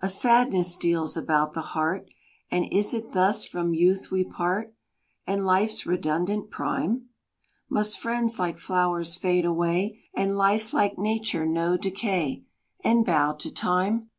A 0.00 0.08
sadness 0.10 0.74
steals 0.74 1.16
about 1.16 1.54
the 1.54 1.62
heart, 1.62 2.04
And 2.50 2.66
is 2.70 2.92
it 2.92 3.12
thus 3.12 3.46
from 3.46 3.72
youth 3.72 4.10
we 4.10 4.22
part, 4.22 4.74
And 5.26 5.46
life's 5.46 5.86
redundant 5.86 6.50
prime? 6.50 7.08
Must 7.70 7.98
friends 7.98 8.38
like 8.38 8.58
flowers 8.58 9.16
fade 9.16 9.46
away, 9.46 10.02
And 10.14 10.36
life 10.36 10.74
like 10.74 10.98
Nature 10.98 11.46
know 11.46 11.78
decay, 11.78 12.44
And 12.84 13.02
bow 13.06 13.32
to 13.32 13.50
time? 13.50 14.10